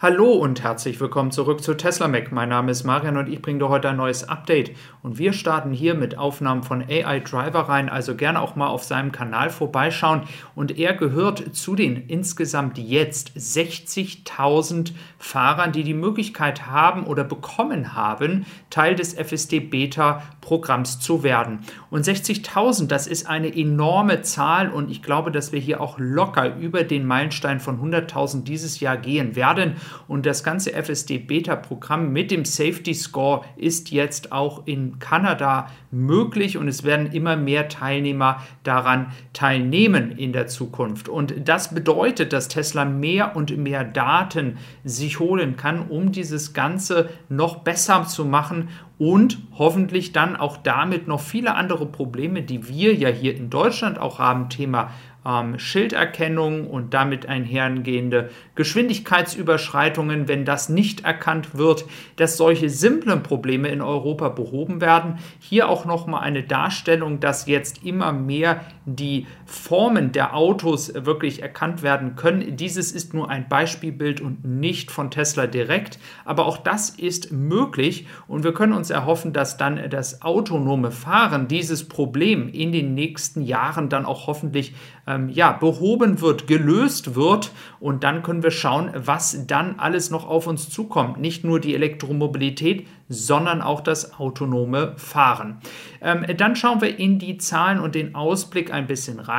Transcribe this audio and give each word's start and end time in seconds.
Hallo 0.00 0.32
und 0.32 0.60
herzlich 0.64 0.98
willkommen 0.98 1.30
zurück 1.30 1.62
zu 1.62 1.72
Tesla 1.72 2.08
Mac. 2.08 2.32
Mein 2.32 2.48
Name 2.48 2.72
ist 2.72 2.82
Marian 2.82 3.16
und 3.16 3.28
ich 3.28 3.40
bringe 3.40 3.60
dir 3.60 3.68
heute 3.68 3.90
ein 3.90 3.96
neues 3.96 4.28
Update. 4.28 4.72
Und 5.04 5.18
wir 5.18 5.32
starten 5.32 5.72
hier 5.72 5.94
mit 5.94 6.18
Aufnahmen 6.18 6.64
von 6.64 6.82
AI 6.82 7.20
Driver 7.20 7.68
rein, 7.68 7.88
also 7.88 8.16
gerne 8.16 8.42
auch 8.42 8.56
mal 8.56 8.66
auf 8.66 8.82
seinem 8.82 9.12
Kanal 9.12 9.50
vorbeischauen. 9.50 10.22
Und 10.56 10.76
er 10.76 10.94
gehört 10.94 11.54
zu 11.54 11.76
den 11.76 12.08
insgesamt 12.08 12.76
jetzt 12.76 13.30
60.000 13.36 14.94
Fahrern, 15.16 15.70
die 15.70 15.84
die 15.84 15.94
Möglichkeit 15.94 16.66
haben 16.66 17.06
oder 17.06 17.22
bekommen 17.22 17.94
haben, 17.94 18.46
Teil 18.70 18.96
des 18.96 19.14
FSD 19.14 19.60
Beta 19.60 20.24
Programms 20.40 20.98
zu 20.98 21.22
werden. 21.22 21.60
Und 21.90 22.04
60.000, 22.04 22.88
das 22.88 23.06
ist 23.06 23.28
eine 23.28 23.56
enorme 23.56 24.22
Zahl 24.22 24.70
und 24.70 24.90
ich 24.90 25.02
glaube, 25.02 25.30
dass 25.30 25.52
wir 25.52 25.60
hier 25.60 25.80
auch 25.80 25.98
locker 25.98 26.56
über 26.56 26.82
den 26.82 27.06
Meilenstein 27.06 27.60
von 27.60 27.80
100.000 27.80 28.42
dieses 28.42 28.80
Jahr 28.80 28.96
gehen 28.96 29.36
werden. 29.36 29.76
Und 30.08 30.26
das 30.26 30.44
ganze 30.44 30.72
FSD-Beta-Programm 30.72 32.12
mit 32.12 32.30
dem 32.30 32.44
Safety 32.44 32.94
Score 32.94 33.44
ist 33.56 33.90
jetzt 33.90 34.32
auch 34.32 34.66
in 34.66 34.98
Kanada 34.98 35.68
möglich 35.90 36.58
und 36.58 36.68
es 36.68 36.84
werden 36.84 37.12
immer 37.12 37.36
mehr 37.36 37.68
Teilnehmer 37.68 38.42
daran 38.62 39.12
teilnehmen 39.32 40.10
in 40.12 40.32
der 40.32 40.46
Zukunft. 40.46 41.08
Und 41.08 41.48
das 41.48 41.74
bedeutet, 41.74 42.32
dass 42.32 42.48
Tesla 42.48 42.84
mehr 42.84 43.36
und 43.36 43.56
mehr 43.56 43.84
Daten 43.84 44.58
sich 44.84 45.20
holen 45.20 45.56
kann, 45.56 45.88
um 45.88 46.12
dieses 46.12 46.52
Ganze 46.52 47.10
noch 47.28 47.58
besser 47.58 48.06
zu 48.06 48.24
machen 48.24 48.68
und 48.98 49.38
hoffentlich 49.58 50.12
dann 50.12 50.36
auch 50.36 50.56
damit 50.56 51.08
noch 51.08 51.20
viele 51.20 51.54
andere 51.54 51.86
Probleme, 51.86 52.42
die 52.42 52.68
wir 52.68 52.94
ja 52.94 53.08
hier 53.08 53.36
in 53.36 53.50
Deutschland 53.50 53.98
auch 53.98 54.18
haben, 54.18 54.48
Thema 54.48 54.90
ähm, 55.26 55.58
Schilderkennung 55.58 56.68
und 56.68 56.94
damit 56.94 57.26
einhergehende 57.26 58.30
Geschwindigkeitsüberschreitungen, 58.54 60.28
wenn 60.28 60.44
das 60.44 60.68
nicht 60.68 61.04
erkannt 61.04 61.56
wird, 61.56 61.84
dass 62.16 62.36
solche 62.36 62.70
simplen 62.70 63.22
Probleme 63.22 63.68
in 63.68 63.80
Europa 63.80 64.28
behoben 64.28 64.80
werden. 64.80 65.18
Hier 65.40 65.68
auch 65.68 65.84
nochmal 65.84 66.22
eine 66.22 66.42
Darstellung, 66.42 67.20
dass 67.20 67.46
jetzt 67.46 67.84
immer 67.84 68.12
mehr 68.12 68.60
die 68.84 69.26
Formen 69.46 70.12
der 70.12 70.34
Autos 70.34 70.92
wirklich 70.94 71.42
erkannt 71.42 71.82
werden 71.82 72.16
können. 72.16 72.56
Dieses 72.56 72.92
ist 72.92 73.14
nur 73.14 73.28
ein 73.28 73.48
Beispielbild 73.48 74.20
und 74.20 74.44
nicht 74.44 74.90
von 74.90 75.10
Tesla 75.10 75.46
direkt, 75.46 75.98
aber 76.24 76.46
auch 76.46 76.58
das 76.58 76.90
ist 76.90 77.32
möglich 77.32 78.06
und 78.26 78.44
wir 78.44 78.54
können 78.54 78.72
uns 78.72 78.90
erhoffen, 78.90 79.32
dass 79.32 79.56
dann 79.56 79.90
das 79.90 80.22
autonome 80.22 80.90
Fahren 80.90 81.48
dieses 81.48 81.88
Problem 81.88 82.48
in 82.48 82.72
den 82.72 82.94
nächsten 82.94 83.42
Jahren 83.42 83.88
dann 83.88 84.06
auch 84.06 84.26
hoffentlich 84.26 84.74
ähm, 85.06 85.28
ja, 85.28 85.52
behoben 85.52 86.20
wird, 86.20 86.46
gelöst 86.46 87.14
wird 87.14 87.52
und 87.80 88.04
dann 88.04 88.22
können 88.22 88.42
wir 88.42 88.50
schauen, 88.50 88.90
was 88.94 89.46
dann 89.46 89.78
alles 89.78 90.10
noch 90.10 90.26
auf 90.26 90.46
uns 90.46 90.70
zukommt. 90.70 91.20
Nicht 91.20 91.44
nur 91.44 91.60
die 91.60 91.74
Elektromobilität, 91.74 92.86
sondern 93.08 93.60
auch 93.60 93.80
das 93.80 94.18
autonome 94.18 94.94
Fahren. 94.96 95.58
Ähm, 96.00 96.24
dann 96.36 96.56
schauen 96.56 96.80
wir 96.80 96.98
in 96.98 97.18
die 97.18 97.36
Zahlen 97.36 97.78
und 97.78 97.94
den 97.94 98.14
Ausblick 98.14 98.72
ein 98.72 98.86
bisschen 98.86 99.20
rein. 99.20 99.33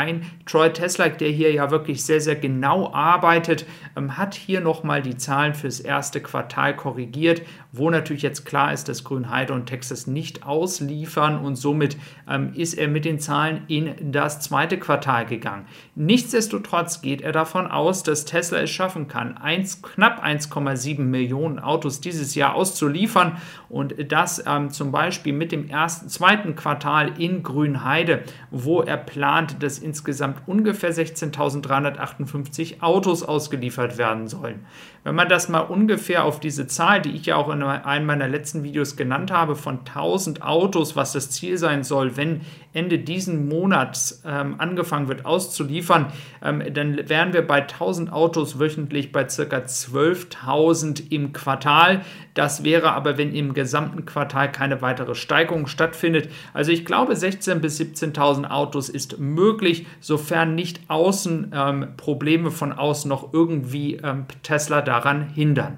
Troy 0.46 0.72
Tesla, 0.72 1.10
der 1.10 1.30
hier 1.30 1.52
ja 1.52 1.72
wirklich 1.72 2.04
sehr, 2.04 2.22
sehr 2.22 2.36
genau 2.36 2.94
arbeitet, 2.94 3.66
ähm, 3.96 4.18
hat 4.18 4.36
hier 4.36 4.62
nochmal 4.62 5.02
die 5.02 5.18
Zahlen 5.18 5.54
fürs 5.54 5.80
erste 5.80 6.22
Quartal 6.22 6.76
korrigiert, 6.76 7.42
wo 7.72 7.90
natürlich 7.90 8.24
jetzt 8.24 8.46
klar 8.46 8.74
ist, 8.74 8.90
dass 8.90 9.04
Grünheide 9.04 9.54
und 9.54 9.68
Texas 9.68 10.08
nicht 10.08 10.46
ausliefern 10.46 11.38
und 11.38 11.56
somit 11.56 11.98
ähm, 12.30 12.54
ist 12.54 12.74
er 12.74 12.88
mit 12.88 13.06
den 13.06 13.20
Zahlen 13.20 13.64
in 13.68 14.12
das 14.12 14.40
zweite 14.40 14.78
Quartal 14.78 15.26
gegangen. 15.26 15.66
Nichtsdestotrotz 15.96 17.02
geht 17.02 17.22
er 17.22 17.32
davon 17.32 17.68
aus, 17.68 18.04
dass 18.04 18.26
Tesla 18.26 18.60
es 18.60 18.70
schaffen 18.70 19.08
kann, 19.08 19.38
1, 19.38 19.82
knapp 19.82 20.24
1,7 20.24 21.02
Millionen 21.02 21.60
Autos 21.60 22.02
dieses 22.02 22.36
Jahr 22.36 22.56
auszuliefern 22.56 23.38
und 23.70 23.96
das 24.12 24.44
ähm, 24.46 24.70
zum 24.72 24.92
Beispiel 24.92 25.34
mit 25.34 25.52
dem 25.52 25.68
ersten, 25.70 26.10
zweiten 26.10 26.56
Quartal 26.56 27.20
in 27.20 27.44
Grünheide, 27.44 28.24
wo 28.52 28.82
er 28.82 28.98
plant, 28.98 29.62
dass 29.64 29.80
insgesamt 29.86 30.40
ungefähr 30.48 30.92
16.358 30.92 32.82
Autos 32.82 33.24
ausgeliefert 33.24 33.98
werden 33.98 34.28
sollen. 34.28 34.66
Wenn 35.04 35.14
man 35.14 35.30
das 35.30 35.50
mal 35.50 35.60
ungefähr 35.60 36.26
auf 36.26 36.40
diese 36.40 36.66
Zahl, 36.66 37.00
die 37.00 37.12
ich 37.12 37.28
ja 37.28 37.36
auch 37.36 37.54
in 37.54 37.62
einem 37.62 38.06
meiner 38.08 38.28
letzten 38.28 38.64
Videos 38.64 38.96
genannt 38.96 39.30
habe, 39.30 39.56
von 39.56 39.82
1000 39.86 40.42
Autos, 40.42 40.96
was 40.96 41.14
das 41.14 41.30
Ziel 41.30 41.60
sein 41.60 41.84
soll, 41.84 42.18
wenn 42.18 42.42
Ende 42.74 42.98
diesen 42.98 43.48
Monats 43.48 44.24
ähm, 44.26 44.56
angefangen 44.58 45.08
wird 45.08 45.26
auszuliefern, 45.26 46.08
ähm, 46.44 46.64
dann 46.74 47.08
wären 47.08 47.34
wir 47.34 47.46
bei 47.46 47.62
1000 47.62 48.12
Autos 48.12 48.60
wöchentlich 48.60 49.12
bei 49.12 49.26
ca. 49.26 49.30
12.000 49.30 51.12
im 51.12 51.32
Quartal. 51.32 52.02
Das 52.34 52.64
wäre 52.64 52.94
aber, 52.94 53.18
wenn 53.20 53.34
im 53.34 53.54
gesamten 53.54 54.06
Quartal 54.06 54.52
keine 54.52 54.82
weitere 54.82 55.14
Steigerung 55.14 55.68
stattfindet. 55.68 56.30
Also 56.54 56.72
ich 56.72 56.84
glaube, 56.84 57.14
16.000 57.14 57.56
bis 57.56 57.80
17.000 57.80 58.50
Autos 58.50 58.90
ist 58.90 59.20
möglich, 59.20 59.75
sofern 60.00 60.56
nicht 60.56 60.82
außen 60.90 61.52
ähm, 61.54 61.88
Probleme 61.98 62.52
von 62.52 62.72
außen 62.72 63.10
noch 63.10 63.34
irgendwie 63.34 63.96
ähm, 63.96 64.26
Tesla 64.44 64.82
daran 64.82 65.30
hindern. 65.30 65.78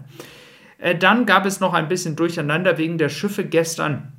Äh, 0.77 0.95
dann 0.95 1.25
gab 1.25 1.45
es 1.45 1.59
noch 1.59 1.73
ein 1.73 1.87
bisschen 1.87 2.15
Durcheinander 2.15 2.77
wegen 2.77 2.97
der 2.97 3.09
Schiffe 3.09 3.45
gestern 3.45 4.13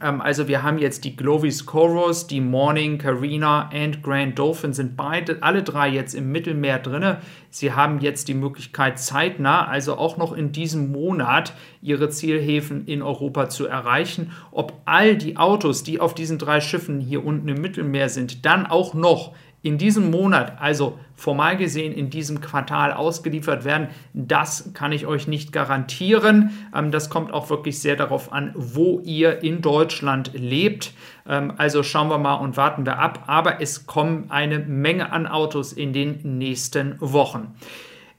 also 0.00 0.46
wir 0.46 0.62
haben 0.62 0.78
jetzt 0.78 1.04
die 1.04 1.16
Glovis 1.16 1.66
Coros, 1.66 2.28
die 2.28 2.40
Morning, 2.40 2.98
Carina 2.98 3.68
und 3.72 4.02
Grand 4.02 4.38
Dolphin 4.38 4.72
sind 4.72 4.96
beide, 4.96 5.42
alle 5.42 5.64
drei 5.64 5.88
jetzt 5.88 6.14
im 6.14 6.30
Mittelmeer 6.30 6.78
drin. 6.78 7.16
Sie 7.50 7.72
haben 7.72 7.98
jetzt 8.00 8.28
die 8.28 8.34
Möglichkeit 8.34 9.00
zeitnah, 9.00 9.66
also 9.66 9.96
auch 9.96 10.16
noch 10.16 10.32
in 10.32 10.52
diesem 10.52 10.92
Monat, 10.92 11.52
ihre 11.82 12.10
Zielhäfen 12.10 12.86
in 12.86 13.02
Europa 13.02 13.48
zu 13.48 13.66
erreichen. 13.66 14.30
Ob 14.52 14.74
all 14.84 15.16
die 15.16 15.36
Autos, 15.36 15.82
die 15.82 15.98
auf 15.98 16.14
diesen 16.14 16.38
drei 16.38 16.60
Schiffen 16.60 17.00
hier 17.00 17.24
unten 17.24 17.48
im 17.48 17.60
Mittelmeer 17.60 18.08
sind, 18.08 18.46
dann 18.46 18.66
auch 18.66 18.94
noch 18.94 19.34
in 19.62 19.76
diesem 19.76 20.10
Monat, 20.10 20.60
also 20.60 20.98
formal 21.16 21.56
gesehen 21.56 21.92
in 21.92 22.10
diesem 22.10 22.40
Quartal 22.40 22.92
ausgeliefert 22.92 23.64
werden, 23.64 23.88
das 24.14 24.72
kann 24.72 24.92
ich 24.92 25.06
euch 25.06 25.26
nicht 25.26 25.52
garantieren. 25.52 26.50
Ähm, 26.74 26.92
das 26.92 27.10
kommt 27.10 27.32
auch 27.32 27.50
wirklich 27.50 27.80
sehr 27.80 27.96
darauf 27.96 28.32
an, 28.32 28.52
wo 28.54 29.00
ihr 29.00 29.42
in 29.42 29.60
Deutschland 29.60 30.30
lebt. 30.34 30.92
Ähm, 31.26 31.54
also 31.56 31.82
schauen 31.82 32.08
wir 32.08 32.18
mal 32.18 32.34
und 32.34 32.56
warten 32.56 32.86
wir 32.86 32.98
ab. 32.98 33.24
Aber 33.26 33.60
es 33.60 33.86
kommen 33.86 34.26
eine 34.30 34.60
Menge 34.60 35.10
an 35.10 35.26
Autos 35.26 35.72
in 35.72 35.92
den 35.92 36.38
nächsten 36.38 36.94
Wochen. 37.00 37.54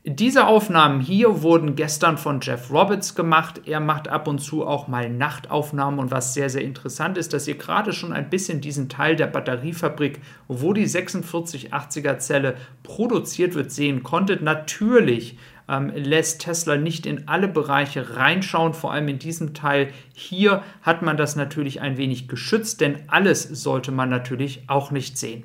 Diese 0.05 0.47
Aufnahmen 0.47 1.01
hier 1.01 1.41
wurden 1.41 1.75
gestern 1.75 2.17
von 2.17 2.39
Jeff 2.41 2.71
Roberts 2.71 3.15
gemacht. 3.15 3.63
Er 3.65 3.81
macht 3.81 4.07
ab 4.07 4.29
und 4.29 4.39
zu 4.39 4.65
auch 4.65 4.87
mal 4.87 5.09
Nachtaufnahmen 5.09 5.99
und 5.99 6.09
was 6.09 6.33
sehr, 6.33 6.49
sehr 6.49 6.61
interessant 6.61 7.17
ist, 7.17 7.33
dass 7.33 7.49
ihr 7.49 7.57
gerade 7.57 7.91
schon 7.91 8.13
ein 8.13 8.29
bisschen 8.29 8.61
diesen 8.61 8.87
Teil 8.87 9.17
der 9.17 9.27
Batteriefabrik, 9.27 10.21
wo 10.47 10.71
die 10.71 10.87
4680er 10.87 12.17
Zelle 12.17 12.55
produziert 12.81 13.55
wird, 13.55 13.73
sehen 13.73 14.01
konntet. 14.01 14.41
Natürlich 14.41 15.37
ähm, 15.67 15.91
lässt 15.93 16.43
Tesla 16.43 16.77
nicht 16.77 17.05
in 17.05 17.27
alle 17.27 17.49
Bereiche 17.49 18.15
reinschauen, 18.15 18.73
vor 18.73 18.93
allem 18.93 19.09
in 19.09 19.19
diesem 19.19 19.53
Teil. 19.53 19.89
Hier 20.13 20.63
hat 20.81 21.01
man 21.01 21.17
das 21.17 21.35
natürlich 21.35 21.81
ein 21.81 21.97
wenig 21.97 22.29
geschützt, 22.29 22.79
denn 22.79 23.03
alles 23.07 23.43
sollte 23.43 23.91
man 23.91 24.09
natürlich 24.09 24.63
auch 24.67 24.91
nicht 24.91 25.17
sehen. 25.17 25.43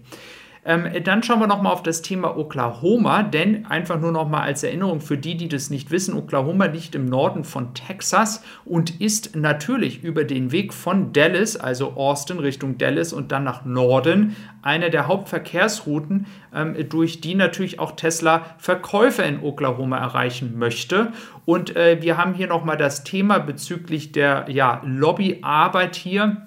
Ähm, 0.64 0.88
dann 1.04 1.22
schauen 1.22 1.40
wir 1.40 1.46
nochmal 1.46 1.72
auf 1.72 1.82
das 1.82 2.00
Thema 2.00 2.36
Oklahoma, 2.36 3.22
denn 3.22 3.66
einfach 3.66 4.00
nur 4.00 4.12
nochmal 4.12 4.42
als 4.42 4.62
Erinnerung 4.62 5.00
für 5.00 5.18
die, 5.18 5.36
die 5.36 5.48
das 5.48 5.68
nicht 5.68 5.90
wissen, 5.90 6.16
Oklahoma 6.16 6.66
liegt 6.66 6.94
im 6.94 7.04
Norden 7.06 7.44
von 7.44 7.74
Texas 7.74 8.42
und 8.64 9.00
ist 9.00 9.36
natürlich 9.36 10.02
über 10.02 10.24
den 10.24 10.52
Weg 10.52 10.72
von 10.72 11.12
Dallas, 11.12 11.56
also 11.56 11.92
Austin 11.92 12.38
Richtung 12.38 12.78
Dallas 12.78 13.12
und 13.12 13.30
dann 13.30 13.44
nach 13.44 13.64
Norden, 13.64 14.36
eine 14.62 14.88
der 14.88 15.06
Hauptverkehrsrouten, 15.06 16.26
ähm, 16.54 16.76
durch 16.88 17.20
die 17.20 17.34
natürlich 17.34 17.78
auch 17.78 17.92
Tesla 17.92 18.46
Verkäufe 18.56 19.22
in 19.22 19.42
Oklahoma 19.42 19.98
erreichen 19.98 20.58
möchte. 20.58 21.12
Und 21.44 21.76
äh, 21.76 22.00
wir 22.00 22.16
haben 22.16 22.32
hier 22.32 22.46
nochmal 22.46 22.78
das 22.78 23.04
Thema 23.04 23.38
bezüglich 23.38 24.12
der 24.12 24.46
ja, 24.48 24.80
Lobbyarbeit 24.84 25.96
hier 25.96 26.46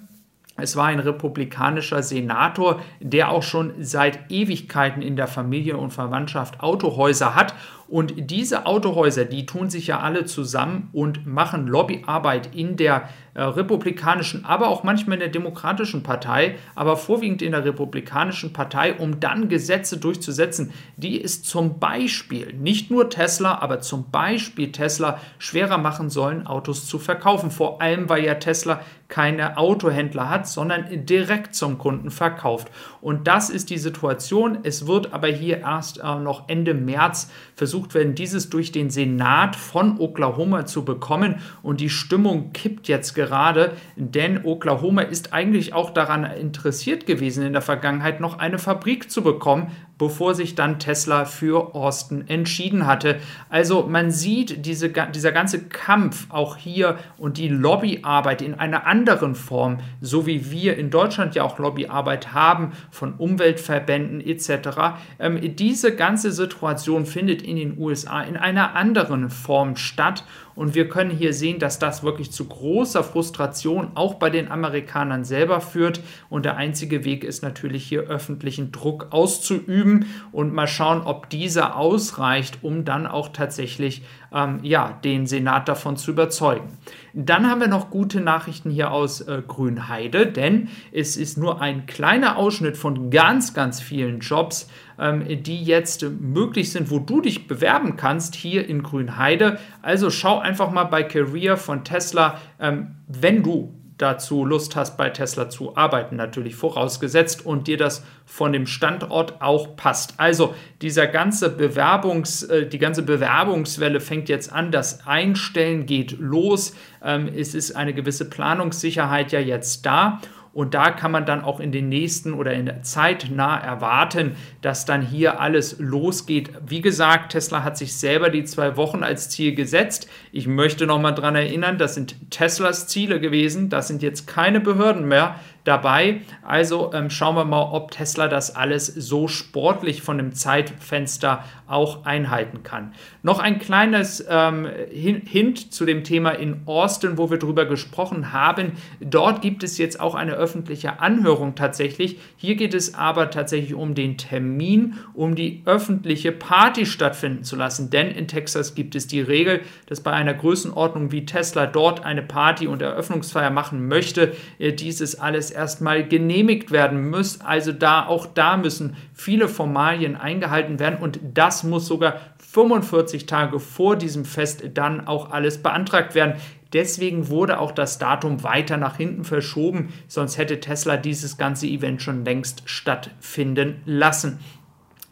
es 0.58 0.76
war 0.76 0.86
ein 0.86 0.98
republikanischer 0.98 2.02
Senator, 2.02 2.80
der 3.00 3.30
auch 3.30 3.42
schon 3.42 3.74
seit 3.80 4.30
Ewigkeiten 4.30 5.02
in 5.02 5.16
der 5.16 5.28
Familie 5.28 5.76
und 5.76 5.92
Verwandtschaft 5.92 6.60
Autohäuser 6.60 7.34
hat 7.34 7.54
und 7.88 8.30
diese 8.30 8.66
Autohäuser, 8.66 9.24
die 9.24 9.46
tun 9.46 9.70
sich 9.70 9.86
ja 9.86 10.00
alle 10.00 10.26
zusammen 10.26 10.90
und 10.92 11.26
machen 11.26 11.66
Lobbyarbeit 11.66 12.54
in 12.54 12.76
der 12.76 13.08
äh, 13.38 13.42
republikanischen, 13.42 14.44
aber 14.44 14.66
auch 14.68 14.82
manchmal 14.82 15.14
in 15.14 15.20
der 15.20 15.28
demokratischen 15.28 16.02
Partei, 16.02 16.56
aber 16.74 16.96
vorwiegend 16.96 17.40
in 17.40 17.52
der 17.52 17.64
republikanischen 17.64 18.52
Partei, 18.52 18.94
um 18.94 19.20
dann 19.20 19.48
Gesetze 19.48 19.96
durchzusetzen, 19.96 20.72
die 20.96 21.22
es 21.22 21.44
zum 21.44 21.78
Beispiel, 21.78 22.52
nicht 22.52 22.90
nur 22.90 23.08
Tesla, 23.10 23.58
aber 23.60 23.80
zum 23.80 24.10
Beispiel 24.10 24.72
Tesla 24.72 25.20
schwerer 25.38 25.78
machen 25.78 26.10
sollen, 26.10 26.46
Autos 26.48 26.86
zu 26.86 26.98
verkaufen. 26.98 27.52
Vor 27.52 27.80
allem, 27.80 28.08
weil 28.08 28.24
ja 28.24 28.34
Tesla 28.34 28.80
keine 29.06 29.56
Autohändler 29.56 30.28
hat, 30.28 30.46
sondern 30.48 31.06
direkt 31.06 31.54
zum 31.54 31.78
Kunden 31.78 32.10
verkauft. 32.10 32.72
Und 33.00 33.26
das 33.26 33.50
ist 33.50 33.70
die 33.70 33.78
Situation. 33.78 34.58
Es 34.64 34.86
wird 34.86 35.14
aber 35.14 35.28
hier 35.28 35.58
erst 35.60 35.98
äh, 35.98 36.16
noch 36.16 36.48
Ende 36.48 36.74
März 36.74 37.30
versucht, 37.54 37.77
versucht 37.78 37.94
werden, 37.94 38.14
dieses 38.14 38.50
durch 38.50 38.72
den 38.72 38.90
Senat 38.90 39.54
von 39.54 39.98
Oklahoma 39.98 40.66
zu 40.66 40.84
bekommen. 40.84 41.36
Und 41.62 41.80
die 41.80 41.90
Stimmung 41.90 42.52
kippt 42.52 42.88
jetzt 42.88 43.14
gerade, 43.14 43.72
denn 43.96 44.44
Oklahoma 44.44 45.02
ist 45.02 45.32
eigentlich 45.32 45.72
auch 45.72 45.90
daran 45.90 46.24
interessiert 46.24 47.06
gewesen, 47.06 47.44
in 47.44 47.52
der 47.52 47.62
Vergangenheit 47.62 48.20
noch 48.20 48.38
eine 48.38 48.58
Fabrik 48.58 49.10
zu 49.10 49.22
bekommen, 49.22 49.70
bevor 49.98 50.34
sich 50.34 50.54
dann 50.54 50.78
Tesla 50.78 51.24
für 51.24 51.74
Austin 51.74 52.28
entschieden 52.28 52.86
hatte. 52.86 53.16
Also 53.50 53.86
man 53.86 54.10
sieht 54.10 54.64
diese, 54.64 54.90
dieser 54.90 55.32
ganze 55.32 55.64
Kampf 55.64 56.26
auch 56.30 56.56
hier 56.56 56.98
und 57.18 57.36
die 57.36 57.48
Lobbyarbeit 57.48 58.40
in 58.40 58.54
einer 58.54 58.86
anderen 58.86 59.34
Form, 59.34 59.80
so 60.00 60.26
wie 60.26 60.50
wir 60.50 60.76
in 60.76 60.90
Deutschland 60.90 61.34
ja 61.34 61.42
auch 61.42 61.58
Lobbyarbeit 61.58 62.32
haben 62.32 62.72
von 62.90 63.14
Umweltverbänden 63.14 64.20
etc. 64.20 64.98
Ähm, 65.18 65.56
diese 65.56 65.94
ganze 65.94 66.30
Situation 66.30 67.04
findet 67.04 67.42
in 67.42 67.56
den 67.56 67.67
USA 67.76 68.22
in 68.22 68.36
einer 68.36 68.74
anderen 68.74 69.30
Form 69.30 69.76
statt 69.76 70.24
und 70.58 70.74
wir 70.74 70.88
können 70.88 71.12
hier 71.12 71.32
sehen, 71.34 71.60
dass 71.60 71.78
das 71.78 72.02
wirklich 72.02 72.32
zu 72.32 72.46
großer 72.46 73.04
Frustration 73.04 73.92
auch 73.94 74.14
bei 74.14 74.28
den 74.28 74.50
Amerikanern 74.50 75.22
selber 75.22 75.60
führt. 75.60 76.00
Und 76.30 76.44
der 76.46 76.56
einzige 76.56 77.04
Weg 77.04 77.22
ist 77.22 77.44
natürlich 77.44 77.84
hier 77.84 78.08
öffentlichen 78.08 78.72
Druck 78.72 79.06
auszuüben 79.10 80.06
und 80.32 80.52
mal 80.52 80.66
schauen, 80.66 81.02
ob 81.02 81.30
dieser 81.30 81.76
ausreicht, 81.76 82.58
um 82.62 82.84
dann 82.84 83.06
auch 83.06 83.28
tatsächlich 83.28 84.02
ähm, 84.32 84.58
ja, 84.62 84.98
den 85.04 85.28
Senat 85.28 85.68
davon 85.68 85.96
zu 85.96 86.10
überzeugen. 86.10 86.76
Dann 87.14 87.48
haben 87.48 87.60
wir 87.60 87.68
noch 87.68 87.90
gute 87.90 88.20
Nachrichten 88.20 88.70
hier 88.70 88.90
aus 88.90 89.20
äh, 89.20 89.42
Grünheide, 89.46 90.26
denn 90.26 90.68
es 90.92 91.16
ist 91.16 91.38
nur 91.38 91.60
ein 91.60 91.86
kleiner 91.86 92.36
Ausschnitt 92.36 92.76
von 92.76 93.10
ganz, 93.10 93.54
ganz 93.54 93.80
vielen 93.80 94.20
Jobs, 94.20 94.68
ähm, 94.98 95.24
die 95.42 95.62
jetzt 95.62 96.04
möglich 96.20 96.70
sind, 96.72 96.90
wo 96.90 96.98
du 96.98 97.20
dich 97.20 97.46
bewerben 97.46 97.96
kannst 97.96 98.34
hier 98.34 98.68
in 98.68 98.82
Grünheide. 98.82 99.58
Also 99.80 100.10
schau 100.10 100.38
einfach 100.48 100.70
mal 100.70 100.84
bei 100.84 101.02
Career 101.02 101.58
von 101.58 101.84
Tesla, 101.84 102.40
ähm, 102.58 102.96
wenn 103.06 103.42
du 103.42 103.74
dazu 103.98 104.44
Lust 104.44 104.76
hast, 104.76 104.96
bei 104.96 105.10
Tesla 105.10 105.50
zu 105.50 105.76
arbeiten, 105.76 106.16
natürlich 106.16 106.54
vorausgesetzt 106.54 107.44
und 107.44 107.66
dir 107.66 107.76
das 107.76 108.04
von 108.24 108.52
dem 108.52 108.66
Standort 108.66 109.42
auch 109.42 109.76
passt. 109.76 110.14
Also 110.18 110.54
dieser 110.80 111.08
ganze 111.08 111.50
Bewerbungs, 111.50 112.44
äh, 112.44 112.66
die 112.66 112.78
ganze 112.78 113.02
Bewerbungswelle 113.02 114.00
fängt 114.00 114.28
jetzt 114.28 114.52
an, 114.52 114.70
das 114.70 115.06
Einstellen 115.06 115.84
geht 115.84 116.18
los. 116.18 116.74
Ähm, 117.02 117.28
es 117.28 117.54
ist 117.54 117.72
eine 117.72 117.92
gewisse 117.92 118.30
Planungssicherheit 118.30 119.32
ja 119.32 119.40
jetzt 119.40 119.84
da 119.84 120.20
und 120.52 120.74
da 120.74 120.90
kann 120.90 121.12
man 121.12 121.26
dann 121.26 121.42
auch 121.42 121.60
in 121.60 121.72
den 121.72 121.88
nächsten 121.88 122.32
oder 122.32 122.52
in 122.52 122.66
der 122.66 122.82
Zeit 122.82 123.30
nah 123.30 123.58
erwarten, 123.58 124.36
dass 124.60 124.84
dann 124.84 125.02
hier 125.02 125.40
alles 125.40 125.78
losgeht. 125.78 126.50
Wie 126.66 126.80
gesagt, 126.80 127.32
Tesla 127.32 127.64
hat 127.64 127.78
sich 127.78 127.94
selber 127.94 128.30
die 128.30 128.44
zwei 128.44 128.76
Wochen 128.76 129.02
als 129.02 129.30
Ziel 129.30 129.54
gesetzt. 129.54 130.08
Ich 130.32 130.46
möchte 130.46 130.86
nochmal 130.86 131.14
daran 131.14 131.36
erinnern, 131.36 131.78
das 131.78 131.94
sind 131.94 132.30
Teslas 132.30 132.88
Ziele 132.88 133.20
gewesen. 133.20 133.68
Das 133.68 133.88
sind 133.88 134.02
jetzt 134.02 134.26
keine 134.26 134.60
Behörden 134.60 135.06
mehr 135.06 135.36
dabei. 135.68 136.22
Also 136.42 136.92
ähm, 136.94 137.10
schauen 137.10 137.36
wir 137.36 137.44
mal, 137.44 137.70
ob 137.72 137.90
Tesla 137.90 138.26
das 138.26 138.56
alles 138.56 138.86
so 138.86 139.28
sportlich 139.28 140.02
von 140.02 140.18
dem 140.18 140.32
Zeitfenster 140.32 141.44
auch 141.66 142.06
einhalten 142.06 142.62
kann. 142.62 142.94
Noch 143.22 143.38
ein 143.38 143.58
kleines 143.58 144.24
ähm, 144.28 144.66
Hint 144.90 145.72
zu 145.72 145.84
dem 145.84 146.02
Thema 146.02 146.30
in 146.30 146.62
Austin, 146.64 147.18
wo 147.18 147.30
wir 147.30 147.38
darüber 147.38 147.66
gesprochen 147.66 148.32
haben. 148.32 148.72
Dort 149.00 149.42
gibt 149.42 149.62
es 149.62 149.76
jetzt 149.76 150.00
auch 150.00 150.14
eine 150.14 150.32
öffentliche 150.32 151.00
Anhörung 151.00 151.54
tatsächlich. 151.54 152.18
Hier 152.36 152.56
geht 152.56 152.72
es 152.72 152.94
aber 152.94 153.30
tatsächlich 153.30 153.74
um 153.74 153.94
den 153.94 154.16
Termin, 154.16 154.94
um 155.12 155.34
die 155.34 155.62
öffentliche 155.66 156.32
Party 156.32 156.86
stattfinden 156.86 157.44
zu 157.44 157.56
lassen. 157.56 157.90
Denn 157.90 158.10
in 158.10 158.28
Texas 158.28 158.74
gibt 158.74 158.94
es 158.94 159.06
die 159.06 159.20
Regel, 159.20 159.60
dass 159.86 160.00
bei 160.00 160.12
einer 160.12 160.32
Größenordnung 160.32 161.12
wie 161.12 161.26
Tesla 161.26 161.66
dort 161.66 162.04
eine 162.04 162.22
Party 162.22 162.66
und 162.66 162.80
Eröffnungsfeier 162.80 163.50
machen 163.50 163.86
möchte, 163.86 164.32
äh, 164.58 164.72
dieses 164.72 165.20
alles 165.20 165.50
erstmal 165.58 166.06
genehmigt 166.06 166.70
werden 166.70 167.10
muss. 167.10 167.40
Also 167.40 167.72
da 167.72 168.06
auch 168.06 168.26
da 168.26 168.56
müssen 168.56 168.96
viele 169.12 169.48
Formalien 169.48 170.16
eingehalten 170.16 170.78
werden 170.78 171.00
und 171.00 171.20
das 171.34 171.64
muss 171.64 171.86
sogar 171.86 172.20
45 172.52 173.26
Tage 173.26 173.60
vor 173.60 173.96
diesem 173.96 174.24
Fest 174.24 174.62
dann 174.72 175.06
auch 175.06 175.32
alles 175.32 175.62
beantragt 175.62 176.14
werden. 176.14 176.34
Deswegen 176.72 177.28
wurde 177.28 177.58
auch 177.58 177.72
das 177.72 177.98
Datum 177.98 178.42
weiter 178.42 178.76
nach 178.76 178.96
hinten 178.96 179.24
verschoben, 179.24 179.92
sonst 180.06 180.38
hätte 180.38 180.60
Tesla 180.60 180.96
dieses 180.96 181.38
ganze 181.38 181.66
Event 181.66 182.02
schon 182.02 182.24
längst 182.24 182.62
stattfinden 182.66 183.82
lassen. 183.84 184.38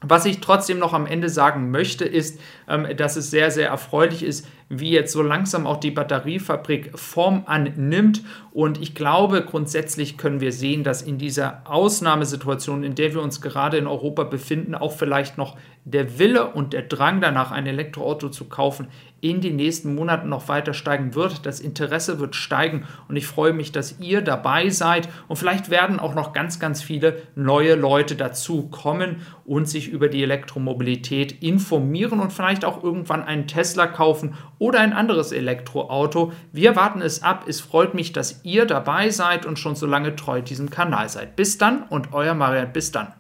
Was 0.02 0.26
ich 0.26 0.40
trotzdem 0.40 0.78
noch 0.78 0.92
am 0.92 1.06
Ende 1.06 1.28
sagen 1.28 1.70
möchte, 1.70 2.04
ist, 2.04 2.38
ähm, 2.68 2.86
dass 2.96 3.16
es 3.16 3.30
sehr, 3.30 3.50
sehr 3.50 3.68
erfreulich 3.68 4.22
ist, 4.22 4.46
wie 4.68 4.90
jetzt 4.90 5.12
so 5.12 5.22
langsam 5.22 5.66
auch 5.66 5.78
die 5.78 5.90
Batteriefabrik 5.90 6.98
Form 6.98 7.44
annimmt. 7.46 8.22
Und 8.52 8.80
ich 8.80 8.94
glaube, 8.94 9.42
grundsätzlich 9.42 10.18
können 10.18 10.40
wir 10.40 10.52
sehen, 10.52 10.82
dass 10.82 11.02
in 11.02 11.18
dieser 11.18 11.62
Ausnahmesituation, 11.64 12.82
in 12.82 12.94
der 12.94 13.14
wir 13.14 13.22
uns 13.22 13.40
gerade 13.40 13.76
in 13.76 13.86
Europa 13.86 14.24
befinden, 14.24 14.74
auch 14.74 14.92
vielleicht 14.92 15.38
noch 15.38 15.56
der 15.84 16.18
Wille 16.18 16.48
und 16.48 16.72
der 16.72 16.82
Drang 16.82 17.20
danach, 17.20 17.52
ein 17.52 17.66
Elektroauto 17.66 18.28
zu 18.28 18.46
kaufen, 18.46 18.88
in 19.20 19.40
den 19.40 19.56
nächsten 19.56 19.94
Monaten 19.94 20.28
noch 20.28 20.48
weiter 20.48 20.74
steigen 20.74 21.14
wird. 21.14 21.46
Das 21.46 21.60
Interesse 21.60 22.18
wird 22.18 22.34
steigen 22.34 22.86
und 23.08 23.16
ich 23.16 23.26
freue 23.26 23.52
mich, 23.52 23.70
dass 23.70 24.00
ihr 24.00 24.20
dabei 24.20 24.68
seid 24.68 25.08
und 25.28 25.36
vielleicht 25.36 25.70
werden 25.70 26.00
auch 26.00 26.14
noch 26.14 26.32
ganz, 26.32 26.58
ganz 26.58 26.82
viele 26.82 27.22
neue 27.36 27.76
Leute 27.76 28.16
dazu 28.16 28.68
kommen 28.68 29.22
und 29.44 29.68
sich 29.68 29.88
über 29.88 30.08
die 30.08 30.22
Elektromobilität 30.22 31.40
informieren 31.42 32.18
und 32.18 32.32
vielleicht 32.32 32.64
auch 32.64 32.82
irgendwann 32.82 33.22
einen 33.22 33.46
Tesla 33.46 33.86
kaufen 33.86 34.34
oder 34.58 34.80
ein 34.80 34.92
anderes 34.92 35.32
Elektroauto. 35.32 36.32
Wir 36.52 36.76
warten 36.76 37.02
es 37.02 37.22
ab. 37.22 37.44
Es 37.46 37.60
freut 37.60 37.94
mich, 37.94 38.12
dass 38.12 38.44
ihr 38.44 38.66
dabei 38.66 39.10
seid 39.10 39.46
und 39.46 39.58
schon 39.58 39.76
so 39.76 39.86
lange 39.86 40.16
treu 40.16 40.40
diesem 40.42 40.70
Kanal 40.70 41.08
seid. 41.08 41.36
Bis 41.36 41.58
dann 41.58 41.82
und 41.84 42.12
euer 42.12 42.34
Marian. 42.34 42.72
Bis 42.72 42.92
dann. 42.92 43.12